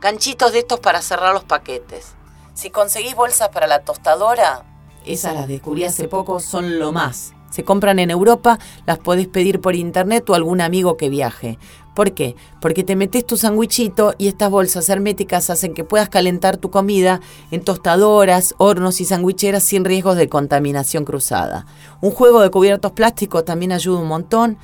Ganchitos 0.00 0.52
de 0.52 0.60
estos 0.60 0.78
para 0.78 1.02
cerrar 1.02 1.34
los 1.34 1.42
paquetes. 1.42 2.14
Si 2.54 2.70
conseguís 2.70 3.16
bolsas 3.16 3.48
para 3.48 3.66
la 3.66 3.80
tostadora, 3.80 4.62
esas 5.04 5.34
las 5.34 5.48
descubrí 5.48 5.82
hace 5.82 6.06
poco, 6.06 6.38
son 6.38 6.78
lo 6.78 6.92
más. 6.92 7.34
Se 7.50 7.64
compran 7.64 7.98
en 7.98 8.10
Europa, 8.10 8.60
las 8.86 8.98
podés 8.98 9.26
pedir 9.26 9.60
por 9.60 9.74
internet 9.74 10.30
o 10.30 10.34
algún 10.34 10.60
amigo 10.60 10.96
que 10.96 11.08
viaje. 11.08 11.58
¿Por 11.94 12.12
qué? 12.12 12.34
Porque 12.60 12.82
te 12.82 12.96
metes 12.96 13.24
tu 13.24 13.36
sandwichito 13.36 14.14
y 14.18 14.26
estas 14.26 14.50
bolsas 14.50 14.88
herméticas 14.88 15.48
hacen 15.48 15.74
que 15.74 15.84
puedas 15.84 16.08
calentar 16.08 16.56
tu 16.56 16.70
comida 16.70 17.20
en 17.52 17.62
tostadoras, 17.62 18.54
hornos 18.58 19.00
y 19.00 19.04
sandwicheras 19.04 19.62
sin 19.62 19.84
riesgos 19.84 20.16
de 20.16 20.28
contaminación 20.28 21.04
cruzada. 21.04 21.66
Un 22.00 22.10
juego 22.10 22.40
de 22.40 22.50
cubiertos 22.50 22.92
plásticos 22.92 23.44
también 23.44 23.72
ayuda 23.72 24.00
un 24.00 24.08
montón. 24.08 24.58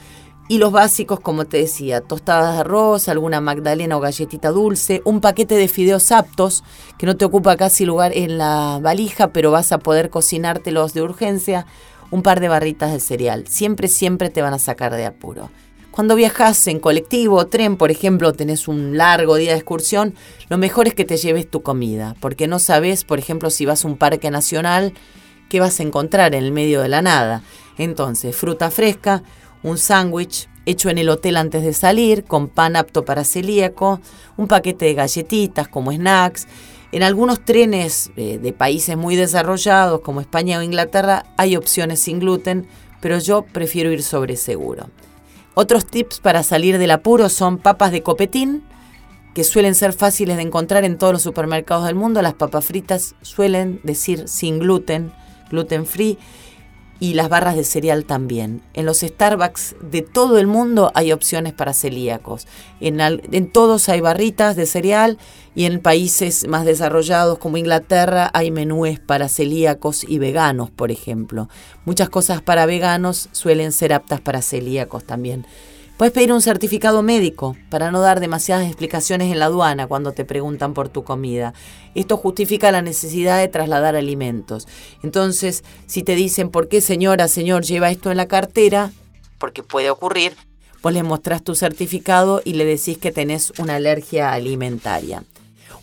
Y 0.48 0.58
los 0.58 0.72
básicos, 0.72 1.20
como 1.20 1.44
te 1.44 1.58
decía, 1.58 2.00
tostadas 2.00 2.54
de 2.54 2.60
arroz, 2.62 3.08
alguna 3.08 3.40
magdalena 3.40 3.96
o 3.96 4.00
galletita 4.00 4.50
dulce, 4.50 5.00
un 5.04 5.20
paquete 5.20 5.54
de 5.54 5.68
fideos 5.68 6.10
aptos, 6.10 6.64
que 6.98 7.06
no 7.06 7.16
te 7.16 7.24
ocupa 7.24 7.56
casi 7.56 7.84
lugar 7.84 8.10
en 8.16 8.36
la 8.36 8.80
valija, 8.82 9.28
pero 9.28 9.52
vas 9.52 9.70
a 9.70 9.78
poder 9.78 10.10
cocinártelos 10.10 10.92
de 10.92 11.02
urgencia, 11.02 11.66
un 12.10 12.24
par 12.24 12.40
de 12.40 12.48
barritas 12.48 12.92
de 12.92 12.98
cereal. 12.98 13.46
Siempre, 13.46 13.86
siempre 13.86 14.28
te 14.28 14.42
van 14.42 14.52
a 14.52 14.58
sacar 14.58 14.92
de 14.96 15.06
apuro. 15.06 15.50
Cuando 15.90 16.14
viajas 16.14 16.66
en 16.68 16.78
colectivo 16.78 17.36
o 17.36 17.46
tren, 17.46 17.76
por 17.76 17.90
ejemplo, 17.90 18.32
tenés 18.32 18.68
un 18.68 18.96
largo 18.96 19.36
día 19.36 19.52
de 19.52 19.58
excursión, 19.58 20.14
lo 20.48 20.56
mejor 20.56 20.86
es 20.86 20.94
que 20.94 21.04
te 21.04 21.16
lleves 21.16 21.50
tu 21.50 21.62
comida, 21.62 22.14
porque 22.20 22.46
no 22.46 22.58
sabes, 22.58 23.04
por 23.04 23.18
ejemplo, 23.18 23.50
si 23.50 23.66
vas 23.66 23.84
a 23.84 23.88
un 23.88 23.96
parque 23.96 24.30
nacional, 24.30 24.94
qué 25.48 25.58
vas 25.58 25.80
a 25.80 25.82
encontrar 25.82 26.34
en 26.34 26.44
el 26.44 26.52
medio 26.52 26.80
de 26.80 26.88
la 26.88 27.02
nada. 27.02 27.42
Entonces, 27.76 28.36
fruta 28.36 28.70
fresca, 28.70 29.22
un 29.62 29.78
sándwich 29.78 30.48
hecho 30.64 30.90
en 30.90 30.98
el 30.98 31.08
hotel 31.08 31.36
antes 31.36 31.64
de 31.64 31.72
salir, 31.72 32.24
con 32.24 32.48
pan 32.48 32.76
apto 32.76 33.04
para 33.04 33.24
celíaco, 33.24 34.00
un 34.36 34.46
paquete 34.46 34.84
de 34.84 34.94
galletitas 34.94 35.66
como 35.66 35.92
snacks 35.92 36.46
en 36.92 37.04
algunos 37.04 37.44
trenes 37.44 38.10
eh, 38.16 38.38
de 38.38 38.52
países 38.52 38.96
muy 38.96 39.14
desarrollados 39.14 40.00
como 40.00 40.20
España 40.20 40.58
o 40.58 40.62
Inglaterra 40.62 41.24
hay 41.36 41.56
opciones 41.56 42.00
sin 42.00 42.18
gluten, 42.18 42.66
pero 43.00 43.18
yo 43.18 43.42
prefiero 43.42 43.92
ir 43.92 44.02
sobre 44.02 44.36
seguro. 44.36 44.88
Otros 45.54 45.86
tips 45.86 46.20
para 46.20 46.42
salir 46.42 46.78
del 46.78 46.90
apuro 46.90 47.28
son 47.28 47.58
papas 47.58 47.92
de 47.92 48.02
copetín, 48.02 48.62
que 49.34 49.44
suelen 49.44 49.74
ser 49.74 49.92
fáciles 49.92 50.36
de 50.36 50.42
encontrar 50.42 50.84
en 50.84 50.98
todos 50.98 51.12
los 51.12 51.22
supermercados 51.22 51.86
del 51.86 51.94
mundo. 51.94 52.22
Las 52.22 52.34
papas 52.34 52.64
fritas 52.64 53.14
suelen 53.22 53.80
decir 53.82 54.28
sin 54.28 54.58
gluten, 54.58 55.12
gluten 55.50 55.86
free 55.86 56.18
y 57.00 57.14
las 57.14 57.30
barras 57.30 57.56
de 57.56 57.64
cereal 57.64 58.04
también. 58.04 58.62
En 58.74 58.84
los 58.84 59.00
Starbucks 59.00 59.74
de 59.80 60.02
todo 60.02 60.38
el 60.38 60.46
mundo 60.46 60.92
hay 60.94 61.12
opciones 61.12 61.54
para 61.54 61.72
celíacos. 61.72 62.46
En, 62.78 63.00
en, 63.00 63.50
todos 63.50 63.88
hay 63.88 64.02
barritas 64.02 64.54
de 64.54 64.66
cereal 64.66 65.18
y 65.54 65.64
en 65.64 65.80
países 65.80 66.46
más 66.46 66.66
desarrollados 66.66 67.38
como 67.38 67.56
Inglaterra 67.56 68.30
hay 68.34 68.50
menúes 68.50 69.00
para 69.00 69.30
celíacos 69.30 70.04
y 70.04 70.18
veganos, 70.18 70.70
por 70.70 70.90
ejemplo. 70.90 71.48
Muchas 71.86 72.10
cosas 72.10 72.42
para 72.42 72.66
veganos 72.66 73.30
suelen 73.32 73.72
ser 73.72 73.94
aptas 73.94 74.20
para 74.20 74.42
celíacos 74.42 75.04
también. 75.04 75.46
Puedes 76.00 76.14
pedir 76.14 76.32
un 76.32 76.40
certificado 76.40 77.02
médico 77.02 77.58
para 77.68 77.90
no 77.90 78.00
dar 78.00 78.20
demasiadas 78.20 78.66
explicaciones 78.66 79.30
en 79.30 79.38
la 79.38 79.44
aduana 79.44 79.86
cuando 79.86 80.12
te 80.12 80.24
preguntan 80.24 80.72
por 80.72 80.88
tu 80.88 81.04
comida. 81.04 81.52
Esto 81.94 82.16
justifica 82.16 82.72
la 82.72 82.80
necesidad 82.80 83.38
de 83.38 83.48
trasladar 83.48 83.96
alimentos. 83.96 84.66
Entonces, 85.02 85.62
si 85.84 86.02
te 86.02 86.14
dicen 86.14 86.48
por 86.48 86.68
qué 86.68 86.80
señora, 86.80 87.28
señor, 87.28 87.64
lleva 87.64 87.90
esto 87.90 88.10
en 88.10 88.16
la 88.16 88.28
cartera, 88.28 88.92
porque 89.36 89.62
puede 89.62 89.90
ocurrir, 89.90 90.32
vos 90.82 90.90
le 90.90 91.02
mostrás 91.02 91.44
tu 91.44 91.54
certificado 91.54 92.40
y 92.46 92.54
le 92.54 92.64
decís 92.64 92.96
que 92.96 93.12
tenés 93.12 93.52
una 93.58 93.74
alergia 93.74 94.32
alimentaria. 94.32 95.22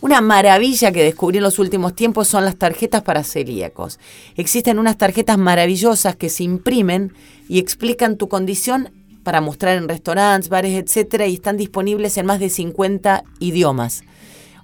Una 0.00 0.20
maravilla 0.20 0.90
que 0.90 1.04
descubrí 1.04 1.38
en 1.38 1.44
los 1.44 1.60
últimos 1.60 1.94
tiempos 1.94 2.26
son 2.26 2.44
las 2.44 2.56
tarjetas 2.56 3.02
para 3.02 3.22
celíacos. 3.22 4.00
Existen 4.36 4.80
unas 4.80 4.98
tarjetas 4.98 5.38
maravillosas 5.38 6.16
que 6.16 6.28
se 6.28 6.42
imprimen 6.42 7.12
y 7.48 7.60
explican 7.60 8.16
tu 8.16 8.28
condición 8.28 8.97
para 9.28 9.42
mostrar 9.42 9.76
en 9.76 9.90
restaurantes, 9.90 10.48
bares, 10.48 10.82
etcétera, 10.82 11.26
y 11.26 11.34
están 11.34 11.58
disponibles 11.58 12.16
en 12.16 12.24
más 12.24 12.40
de 12.40 12.48
50 12.48 13.24
idiomas. 13.40 14.00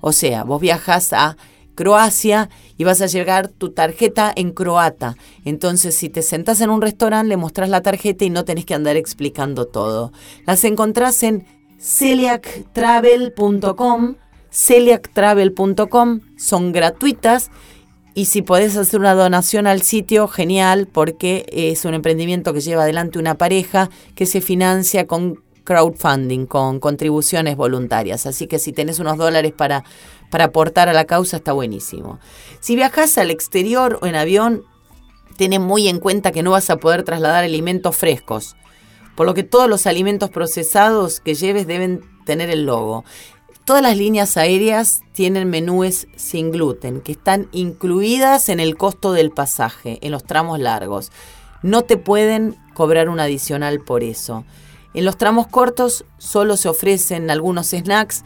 O 0.00 0.12
sea, 0.12 0.42
vos 0.42 0.58
viajas 0.58 1.12
a 1.12 1.36
Croacia 1.74 2.48
y 2.78 2.84
vas 2.84 3.02
a 3.02 3.06
llegar 3.06 3.48
tu 3.48 3.72
tarjeta 3.72 4.32
en 4.34 4.52
croata. 4.52 5.18
Entonces, 5.44 5.94
si 5.94 6.08
te 6.08 6.22
sentás 6.22 6.62
en 6.62 6.70
un 6.70 6.80
restaurante, 6.80 7.28
le 7.28 7.36
mostrás 7.36 7.68
la 7.68 7.82
tarjeta 7.82 8.24
y 8.24 8.30
no 8.30 8.46
tenés 8.46 8.64
que 8.64 8.72
andar 8.72 8.96
explicando 8.96 9.66
todo. 9.66 10.12
Las 10.46 10.64
encontrás 10.64 11.22
en 11.24 11.44
celiactravel.com. 11.78 14.14
celiactravel.com 14.50 16.20
son 16.38 16.72
gratuitas 16.72 17.50
y 18.14 18.26
si 18.26 18.42
podés 18.42 18.76
hacer 18.76 19.00
una 19.00 19.14
donación 19.14 19.66
al 19.66 19.82
sitio, 19.82 20.28
genial, 20.28 20.86
porque 20.90 21.46
es 21.50 21.84
un 21.84 21.94
emprendimiento 21.94 22.52
que 22.52 22.60
lleva 22.60 22.84
adelante 22.84 23.18
una 23.18 23.34
pareja 23.34 23.90
que 24.14 24.24
se 24.24 24.40
financia 24.40 25.06
con 25.06 25.42
crowdfunding, 25.64 26.46
con 26.46 26.78
contribuciones 26.78 27.56
voluntarias. 27.56 28.26
Así 28.26 28.46
que 28.46 28.60
si 28.60 28.72
tenés 28.72 29.00
unos 29.00 29.16
dólares 29.16 29.52
para, 29.52 29.82
para 30.30 30.44
aportar 30.44 30.88
a 30.88 30.92
la 30.92 31.06
causa, 31.06 31.38
está 31.38 31.52
buenísimo. 31.52 32.20
Si 32.60 32.76
viajas 32.76 33.18
al 33.18 33.32
exterior 33.32 33.98
o 34.00 34.06
en 34.06 34.14
avión, 34.14 34.62
ten 35.36 35.60
muy 35.60 35.88
en 35.88 35.98
cuenta 35.98 36.30
que 36.30 36.44
no 36.44 36.52
vas 36.52 36.70
a 36.70 36.76
poder 36.76 37.02
trasladar 37.02 37.42
alimentos 37.42 37.96
frescos. 37.96 38.54
Por 39.16 39.26
lo 39.26 39.34
que 39.34 39.42
todos 39.42 39.68
los 39.68 39.86
alimentos 39.86 40.30
procesados 40.30 41.18
que 41.18 41.34
lleves 41.34 41.66
deben 41.66 42.02
tener 42.24 42.50
el 42.50 42.64
logo. 42.64 43.04
Todas 43.64 43.80
las 43.80 43.96
líneas 43.96 44.36
aéreas 44.36 45.00
tienen 45.12 45.48
menúes 45.48 46.06
sin 46.16 46.50
gluten, 46.50 47.00
que 47.00 47.12
están 47.12 47.48
incluidas 47.50 48.50
en 48.50 48.60
el 48.60 48.76
costo 48.76 49.12
del 49.14 49.30
pasaje, 49.30 49.98
en 50.02 50.12
los 50.12 50.24
tramos 50.24 50.60
largos. 50.60 51.10
No 51.62 51.80
te 51.80 51.96
pueden 51.96 52.58
cobrar 52.74 53.08
un 53.08 53.20
adicional 53.20 53.80
por 53.80 54.02
eso. 54.02 54.44
En 54.92 55.06
los 55.06 55.16
tramos 55.16 55.46
cortos 55.46 56.04
solo 56.18 56.58
se 56.58 56.68
ofrecen 56.68 57.30
algunos 57.30 57.68
snacks. 57.68 58.22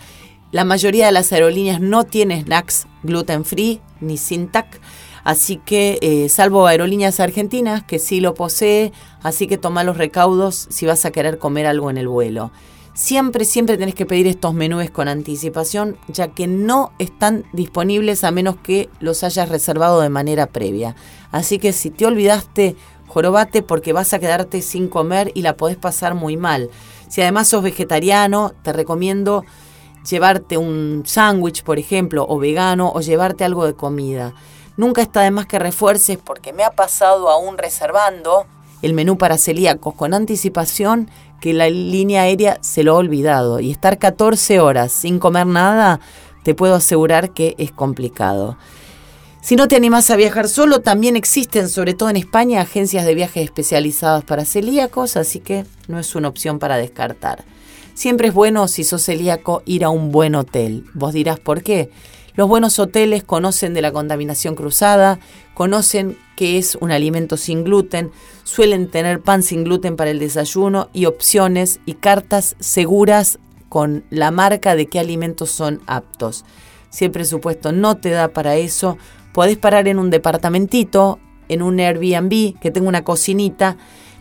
La 0.50 0.64
mayoría 0.64 1.06
de 1.06 1.12
las 1.12 1.32
aerolíneas 1.32 1.80
no 1.80 2.02
tiene 2.02 2.42
snacks 2.42 2.88
gluten 3.04 3.44
free 3.44 3.80
ni 4.00 4.16
sin 4.16 4.48
TAC. 4.48 4.80
Así 5.22 5.58
que, 5.58 5.98
eh, 6.02 6.28
salvo 6.30 6.66
aerolíneas 6.66 7.20
argentinas, 7.20 7.84
que 7.84 8.00
sí 8.00 8.20
lo 8.20 8.34
posee, 8.34 8.92
así 9.22 9.46
que 9.46 9.56
toma 9.56 9.84
los 9.84 9.98
recaudos 9.98 10.66
si 10.70 10.84
vas 10.84 11.04
a 11.04 11.12
querer 11.12 11.38
comer 11.38 11.66
algo 11.66 11.90
en 11.90 11.98
el 11.98 12.08
vuelo. 12.08 12.50
Siempre, 12.98 13.44
siempre 13.44 13.76
tenés 13.76 13.94
que 13.94 14.06
pedir 14.06 14.26
estos 14.26 14.54
menúes 14.54 14.90
con 14.90 15.06
anticipación, 15.06 15.96
ya 16.08 16.34
que 16.34 16.48
no 16.48 16.90
están 16.98 17.44
disponibles 17.52 18.24
a 18.24 18.32
menos 18.32 18.56
que 18.56 18.90
los 18.98 19.22
hayas 19.22 19.48
reservado 19.48 20.00
de 20.00 20.08
manera 20.08 20.46
previa. 20.46 20.96
Así 21.30 21.60
que 21.60 21.72
si 21.72 21.90
te 21.90 22.06
olvidaste, 22.06 22.74
jorobate 23.06 23.62
porque 23.62 23.92
vas 23.92 24.12
a 24.14 24.18
quedarte 24.18 24.62
sin 24.62 24.88
comer 24.88 25.30
y 25.34 25.42
la 25.42 25.56
podés 25.56 25.76
pasar 25.76 26.16
muy 26.16 26.36
mal. 26.36 26.70
Si 27.06 27.22
además 27.22 27.46
sos 27.46 27.62
vegetariano, 27.62 28.52
te 28.64 28.72
recomiendo 28.72 29.44
llevarte 30.10 30.56
un 30.56 31.04
sándwich, 31.06 31.62
por 31.62 31.78
ejemplo, 31.78 32.26
o 32.28 32.40
vegano, 32.40 32.90
o 32.92 33.00
llevarte 33.00 33.44
algo 33.44 33.64
de 33.64 33.74
comida. 33.74 34.34
Nunca 34.76 35.02
está 35.02 35.20
de 35.20 35.30
más 35.30 35.46
que 35.46 35.60
refuerces 35.60 36.18
porque 36.18 36.52
me 36.52 36.64
ha 36.64 36.72
pasado 36.72 37.30
aún 37.30 37.58
reservando 37.58 38.46
el 38.82 38.94
menú 38.94 39.18
para 39.18 39.38
celíacos 39.38 39.94
con 39.94 40.14
anticipación 40.14 41.08
que 41.40 41.52
la 41.52 41.70
línea 41.70 42.22
aérea 42.22 42.58
se 42.60 42.82
lo 42.82 42.94
ha 42.94 42.98
olvidado 42.98 43.60
y 43.60 43.70
estar 43.70 43.98
14 43.98 44.60
horas 44.60 44.92
sin 44.92 45.18
comer 45.18 45.46
nada, 45.46 46.00
te 46.42 46.54
puedo 46.54 46.74
asegurar 46.74 47.30
que 47.30 47.54
es 47.58 47.72
complicado. 47.72 48.56
Si 49.40 49.56
no 49.56 49.68
te 49.68 49.76
animas 49.76 50.10
a 50.10 50.16
viajar 50.16 50.48
solo, 50.48 50.80
también 50.80 51.16
existen, 51.16 51.68
sobre 51.68 51.94
todo 51.94 52.10
en 52.10 52.16
España, 52.16 52.60
agencias 52.60 53.06
de 53.06 53.14
viajes 53.14 53.44
especializadas 53.44 54.24
para 54.24 54.44
celíacos, 54.44 55.16
así 55.16 55.40
que 55.40 55.64
no 55.86 55.98
es 55.98 56.14
una 56.14 56.28
opción 56.28 56.58
para 56.58 56.76
descartar. 56.76 57.44
Siempre 57.94 58.28
es 58.28 58.34
bueno, 58.34 58.68
si 58.68 58.84
sos 58.84 59.04
celíaco, 59.04 59.62
ir 59.64 59.84
a 59.84 59.90
un 59.90 60.12
buen 60.12 60.34
hotel. 60.34 60.84
Vos 60.94 61.12
dirás 61.14 61.40
por 61.40 61.62
qué. 61.62 61.90
Los 62.34 62.48
buenos 62.48 62.78
hoteles 62.78 63.24
conocen 63.24 63.74
de 63.74 63.82
la 63.82 63.90
contaminación 63.90 64.54
cruzada, 64.54 65.18
conocen 65.54 66.16
que 66.38 66.56
es 66.56 66.78
un 66.80 66.92
alimento 66.92 67.36
sin 67.36 67.64
gluten, 67.64 68.12
suelen 68.44 68.88
tener 68.88 69.20
pan 69.20 69.42
sin 69.42 69.64
gluten 69.64 69.96
para 69.96 70.12
el 70.12 70.20
desayuno 70.20 70.88
y 70.92 71.06
opciones 71.06 71.80
y 71.84 71.94
cartas 71.94 72.54
seguras 72.60 73.40
con 73.68 74.04
la 74.08 74.30
marca 74.30 74.76
de 74.76 74.86
qué 74.86 75.00
alimentos 75.00 75.50
son 75.50 75.82
aptos. 75.88 76.44
Si 76.90 77.04
el 77.04 77.10
presupuesto 77.10 77.72
no 77.72 77.96
te 77.96 78.10
da 78.10 78.28
para 78.28 78.54
eso, 78.54 78.98
podés 79.32 79.58
parar 79.58 79.88
en 79.88 79.98
un 79.98 80.10
departamentito, 80.10 81.18
en 81.48 81.60
un 81.60 81.80
Airbnb 81.80 82.56
que 82.60 82.70
tenga 82.70 82.88
una 82.88 83.02
cocinita, 83.02 83.76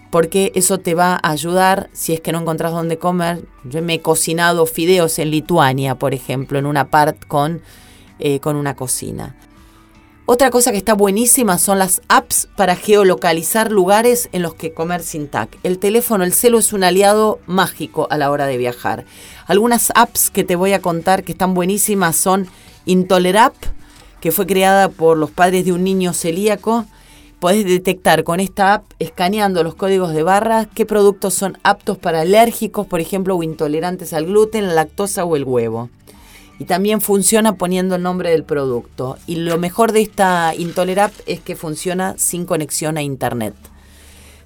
porque 0.10 0.52
eso 0.56 0.80
te 0.80 0.96
va 0.96 1.20
a 1.22 1.30
ayudar 1.30 1.88
si 1.94 2.14
es 2.14 2.22
que 2.22 2.32
no 2.32 2.40
encontrás 2.40 2.72
dónde 2.72 2.98
comer. 2.98 3.46
Yo 3.64 3.84
me 3.84 3.94
he 3.94 4.02
cocinado 4.02 4.66
fideos 4.66 5.20
en 5.20 5.30
Lituania, 5.30 5.94
por 5.94 6.16
ejemplo, 6.16 6.58
en 6.58 6.66
una 6.66 6.90
part 6.90 7.24
con, 7.28 7.62
eh, 8.18 8.40
con 8.40 8.56
una 8.56 8.76
cocina. 8.76 9.36
Otra 10.30 10.52
cosa 10.52 10.74
que 10.74 10.78
está 10.78 10.94
buenísima 10.94 11.58
son 11.58 11.80
las 11.80 12.02
apps 12.10 12.50
para 12.58 12.76
geolocalizar 12.76 13.72
lugares 13.72 14.28
en 14.34 14.42
los 14.42 14.56
que 14.56 14.74
comer 14.74 15.02
sin 15.02 15.30
TAC. 15.30 15.58
El 15.64 15.80
teléfono, 15.80 16.26
el 16.26 16.34
celo 16.34 16.60
es 16.60 16.74
un 16.74 16.84
aliado 16.84 17.40
mágico 17.48 18.10
a 18.10 18.18
la 18.18 18.30
hora 18.30 18.46
de 18.46 18.58
viajar. 18.58 19.06
Algunas 19.46 19.90
apps 19.96 20.30
que 20.30 20.44
te 20.44 20.58
voy 20.58 20.74
a 20.74 20.82
contar 20.82 21.24
que 21.24 21.32
están 21.32 21.54
buenísimas 21.54 22.18
son 22.18 22.48
Intolerap, 22.84 23.54
que 24.20 24.34
fue 24.34 24.46
creada 24.46 24.90
por 24.90 25.16
los 25.16 25.32
padres 25.32 25.64
de 25.64 25.72
un 25.72 25.86
niño 25.86 26.12
celíaco. 26.12 26.84
Podés 27.40 27.64
detectar 27.64 28.26
con 28.26 28.42
esta 28.42 28.74
app, 28.74 28.84
escaneando 29.00 29.64
los 29.64 29.76
códigos 29.76 30.12
de 30.12 30.24
barras, 30.24 30.68
qué 30.76 30.86
productos 30.86 31.36
son 31.36 31.58
aptos 31.64 31.98
para 31.98 32.20
alérgicos, 32.20 32.86
por 32.86 33.00
ejemplo, 33.00 33.38
o 33.38 33.44
intolerantes 33.44 34.12
al 34.12 34.26
gluten, 34.26 34.68
la 34.68 34.74
lactosa 34.74 35.24
o 35.24 35.38
el 35.38 35.46
huevo 35.46 35.90
y 36.60 36.66
también 36.66 37.02
funciona 37.02 37.56
poniendo 37.56 37.96
el 37.96 38.04
nombre 38.04 38.32
del 38.32 38.44
producto. 38.44 39.18
Y 39.28 39.36
lo 39.36 39.58
mejor 39.58 39.92
de 39.92 40.02
esta 40.02 40.54
Intolerap 40.56 41.12
es 41.26 41.40
que 41.40 41.56
funciona 41.56 42.16
sin 42.18 42.46
conexión 42.46 42.98
a 42.98 43.02
internet. 43.02 43.56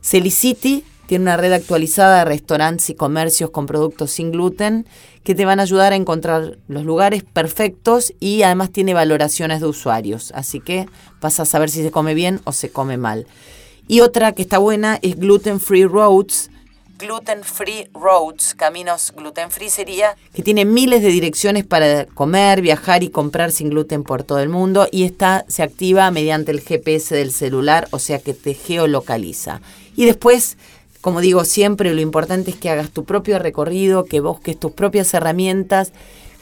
Celicity 0.01 0.84
tiene 1.08 1.24
una 1.24 1.38
red 1.38 1.51
actualizada 1.51 2.20
de 2.20 2.25
restaurantes 2.25 2.89
y 2.89 2.96
comercios 2.96 3.50
con 3.50 3.65
productos 3.65 4.12
sin 4.12 4.32
gluten 4.32 4.86
que 5.24 5.36
te 5.36 5.46
van 5.46 5.60
a 5.60 5.63
ayudar 5.63 5.94
a 5.94 5.98
encontrar 5.98 6.58
los 6.68 6.86
lugares 6.86 7.24
perfectos 7.24 8.13
y 8.20 8.44
además 8.44 8.72
tiene 8.72 8.94
valoraciones 8.94 9.60
de 9.60 9.68
usuarios. 9.68 10.32
Así 10.36 10.60
que 10.60 10.88
vas 11.20 11.39
a 11.39 11.46
saber 11.46 11.70
si 11.70 11.84
se 11.84 11.91
come 11.91 12.13
bien 12.13 12.39
o 12.46 12.53
se 12.53 12.72
come 12.72 12.98
mal. 12.98 13.27
Y 13.88 14.00
otra 14.01 14.32
que 14.32 14.41
está 14.41 14.58
buena 14.58 15.00
es 15.01 15.18
Gluten 15.18 15.60
Free 15.60 15.86
Roads, 15.86 16.50
Gluten 17.01 17.43
Free 17.43 17.88
Roads, 17.96 18.53
caminos 18.53 19.12
gluten 19.15 19.50
free 19.50 19.72
sería, 19.72 20.15
que 20.36 20.43
tiene 20.43 20.65
miles 20.65 21.01
de 21.01 21.08
direcciones 21.08 21.65
para 21.65 22.05
comer, 22.05 22.62
viajar 22.62 23.01
y 23.01 23.10
comprar 23.10 23.51
sin 23.51 23.72
gluten 23.72 24.03
por 24.03 24.22
todo 24.22 24.39
el 24.39 24.50
mundo 24.50 24.88
y 24.91 25.03
esta 25.03 25.43
se 25.48 25.63
activa 25.63 26.12
mediante 26.12 26.51
el 26.51 26.62
GPS 26.62 27.15
del 27.15 27.31
celular, 27.31 27.88
o 27.89 27.98
sea 27.98 28.20
que 28.20 28.36
te 28.36 28.53
geolocaliza. 28.53 29.62
Y 29.96 30.05
después, 30.05 30.60
como 31.01 31.22
digo 31.22 31.43
siempre, 31.43 31.91
lo 31.91 32.01
importante 32.01 32.51
es 32.51 32.58
que 32.58 32.70
hagas 32.70 32.91
tu 32.91 33.03
propio 33.03 33.39
recorrido, 33.39 34.05
que 34.05 34.20
busques 34.20 34.60
tus 34.60 34.72
propias 34.72 35.12
herramientas, 35.15 35.93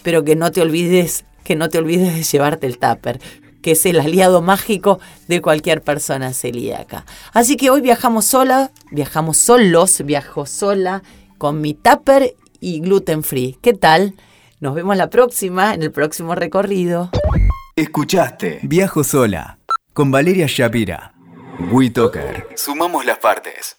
pero 0.04 0.26
que 0.26 0.36
no 0.36 0.52
te 0.52 0.62
olvides 0.62 1.24
que 1.46 1.56
no 1.56 1.70
te 1.70 1.80
olvides 1.80 2.14
de 2.14 2.22
llevarte 2.22 2.68
el 2.68 2.78
tupper 2.78 3.20
que 3.62 3.72
es 3.72 3.86
el 3.86 4.00
aliado 4.00 4.42
mágico 4.42 5.00
de 5.28 5.42
cualquier 5.42 5.82
persona 5.82 6.34
celíaca. 6.34 7.06
Así 7.34 7.58
que 7.58 7.70
hoy 7.70 7.82
viajamos 7.82 8.26
sola, 8.26 8.72
viajamos 8.92 9.38
solos, 9.38 10.02
viajo 10.04 10.46
sola 10.46 11.04
con 11.38 11.62
mi 11.62 11.74
tupper 11.74 12.36
y 12.60 12.82
gluten 12.82 13.24
free. 13.24 13.58
¿Qué 13.62 13.74
tal? 13.74 14.16
Nos 14.60 14.76
vemos 14.76 14.98
la 14.98 15.10
próxima, 15.10 15.74
en 15.74 15.84
el 15.84 15.92
próximo 15.92 16.36
recorrido. 16.36 17.10
Escuchaste 17.76 18.60
Viajo 18.64 19.06
sola 19.06 19.60
con 19.94 20.12
Valeria 20.12 20.48
Shapira. 20.48 21.14
WeToker. 21.72 22.48
Sumamos 22.56 23.06
las 23.06 23.20
partes. 23.20 23.79